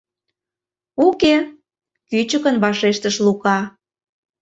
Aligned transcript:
—Уке,— 1.07 1.35
кӱчыкын 2.09 2.55
вашештыш 2.63 3.15
Лука. 3.25 3.57